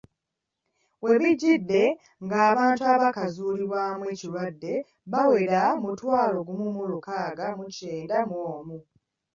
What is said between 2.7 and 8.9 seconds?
abaakazuulibwamu ekirwadde bawera mutwalo gumu mu lukaaga mu kyenda mw'omu.